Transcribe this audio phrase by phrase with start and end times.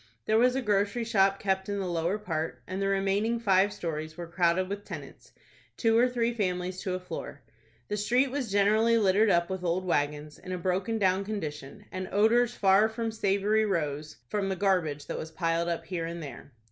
[0.25, 4.17] There was a grocery shop kept in the lower part, and the remaining five stories
[4.17, 5.31] were crowded with tenants,
[5.77, 7.43] two or three families to a floor.
[7.87, 12.09] The street was generally littered up with old wagons, in a broken down condition, and
[12.11, 16.51] odors far from savory rose from the garbage that was piled up here and there.